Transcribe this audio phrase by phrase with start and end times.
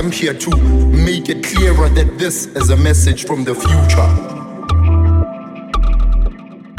[0.00, 4.10] am here to make it clearer that this is a message from the future.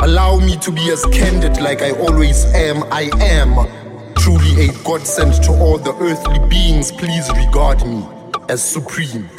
[0.01, 2.83] Allow me to be as candid like I always am.
[2.91, 3.53] I am
[4.15, 6.91] truly a godsend to all the earthly beings.
[6.91, 8.03] Please regard me
[8.49, 9.29] as supreme.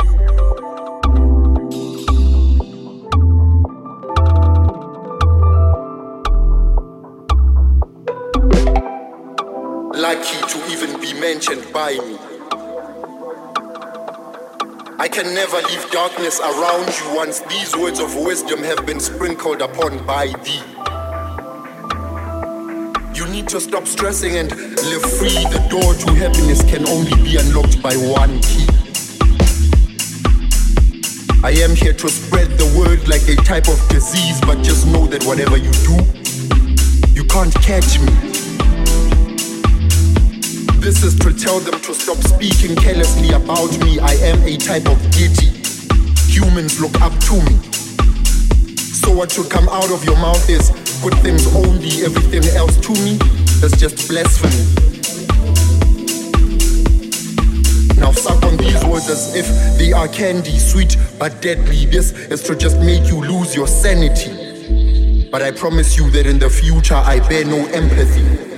[15.22, 20.04] Can never leave darkness around you once these words of wisdom have been sprinkled upon
[20.04, 20.62] by thee.
[23.14, 25.44] You need to stop stressing and live free.
[25.54, 28.66] The door to happiness can only be unlocked by one key.
[31.44, 35.06] I am here to spread the word like a type of disease, but just know
[35.06, 38.31] that whatever you do, you can't catch me.
[40.82, 44.00] This is to tell them to stop speaking carelessly about me.
[44.00, 45.54] I am a type of deity.
[46.26, 47.54] Humans look up to me.
[48.76, 52.92] So what should come out of your mouth is good things only, everything else to
[52.94, 53.16] me
[53.62, 54.58] is just blasphemy.
[58.00, 59.46] Now suck on these words as if
[59.78, 61.86] they are candy, sweet but deadly.
[61.86, 65.28] This is to just make you lose your sanity.
[65.30, 68.51] But I promise you that in the future I bear no empathy.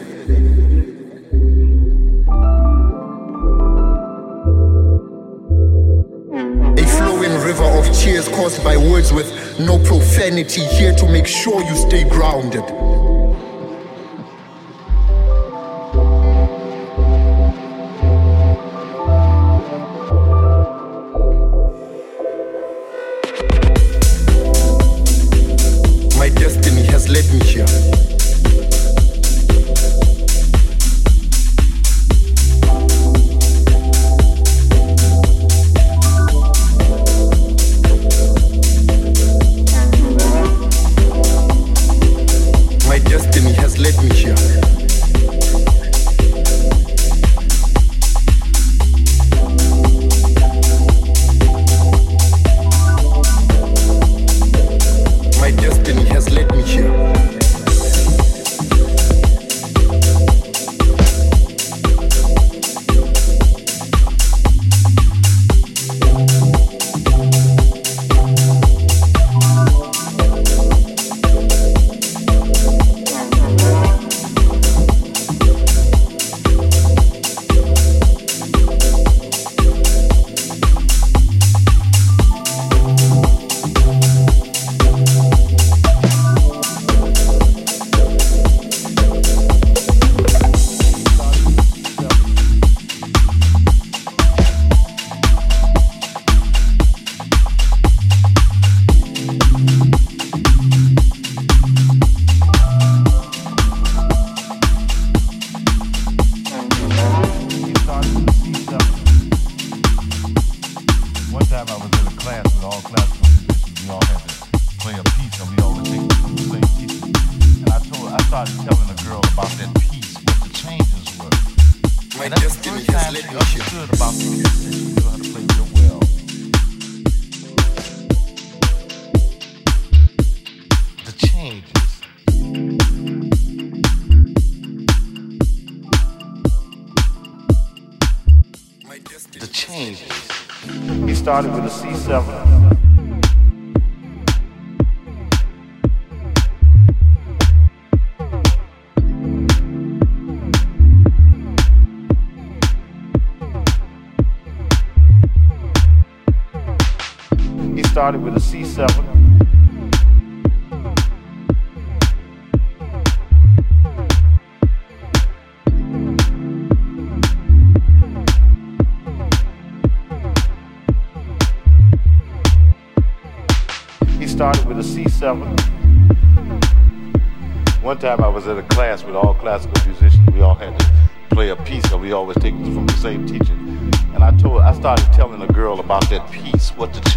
[8.45, 12.63] Caused by words with no profanity, here to make sure you stay grounded.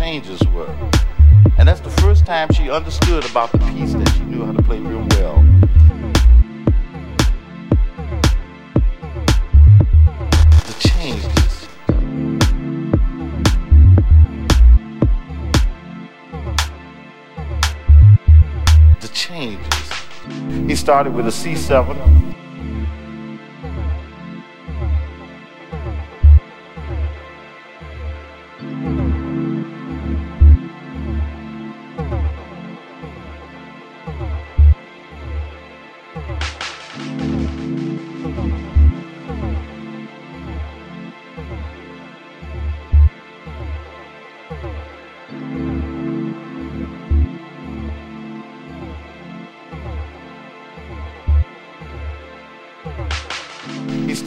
[0.08, 0.74] Changes were.
[1.58, 4.64] And that's the first time she understood about the piece that she knew how to
[4.64, 5.44] play real well.
[10.64, 11.68] The changes.
[19.02, 20.70] The changes.
[20.70, 22.47] He started with a C7.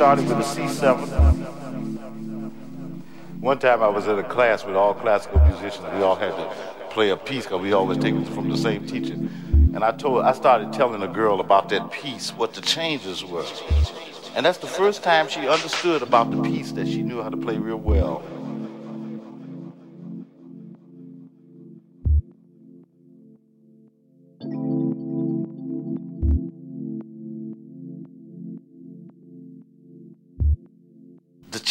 [0.00, 0.96] Started with a C7.
[3.40, 5.86] One time I was in a class with all classical musicians.
[5.92, 6.50] We all had to
[6.88, 9.12] play a piece because we always take from the same teacher.
[9.12, 13.44] And I told, I started telling a girl about that piece, what the changes were.
[14.34, 17.36] And that's the first time she understood about the piece that she knew how to
[17.36, 18.22] play real well.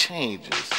[0.10, 0.79] Changes.